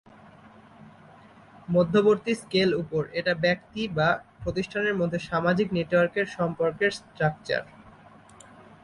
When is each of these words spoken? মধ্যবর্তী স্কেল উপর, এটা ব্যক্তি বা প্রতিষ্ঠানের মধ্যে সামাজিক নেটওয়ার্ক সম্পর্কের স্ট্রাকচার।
মধ্যবর্তী 1.69 2.33
স্কেল 2.33 2.69
উপর, 2.73 3.01
এটা 3.19 3.33
ব্যক্তি 3.45 3.81
বা 3.97 4.09
প্রতিষ্ঠানের 4.43 4.95
মধ্যে 4.95 5.19
সামাজিক 5.29 5.67
নেটওয়ার্ক 5.77 6.15
সম্পর্কের 6.37 6.91
স্ট্রাকচার। 6.99 7.63